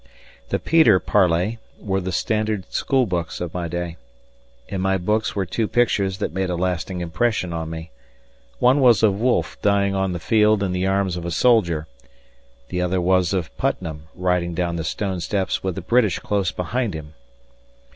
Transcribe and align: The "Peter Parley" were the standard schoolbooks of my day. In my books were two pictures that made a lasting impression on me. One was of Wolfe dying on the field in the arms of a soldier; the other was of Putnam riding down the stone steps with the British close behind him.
The 0.49 0.57
"Peter 0.57 0.99
Parley" 0.99 1.59
were 1.79 2.01
the 2.01 2.11
standard 2.11 2.65
schoolbooks 2.71 3.39
of 3.39 3.53
my 3.53 3.67
day. 3.67 3.97
In 4.67 4.81
my 4.81 4.97
books 4.97 5.35
were 5.35 5.45
two 5.45 5.67
pictures 5.67 6.17
that 6.17 6.33
made 6.33 6.49
a 6.49 6.55
lasting 6.55 7.01
impression 7.01 7.53
on 7.53 7.69
me. 7.69 7.91
One 8.57 8.79
was 8.81 9.03
of 9.03 9.19
Wolfe 9.21 9.61
dying 9.61 9.93
on 9.93 10.13
the 10.13 10.19
field 10.19 10.63
in 10.63 10.71
the 10.71 10.87
arms 10.87 11.17
of 11.17 11.23
a 11.25 11.29
soldier; 11.29 11.85
the 12.69 12.81
other 12.81 12.99
was 12.99 13.31
of 13.31 13.55
Putnam 13.57 14.07
riding 14.15 14.55
down 14.55 14.75
the 14.75 14.83
stone 14.83 15.19
steps 15.19 15.61
with 15.61 15.75
the 15.75 15.81
British 15.81 16.17
close 16.17 16.51
behind 16.51 16.95
him. 16.95 17.13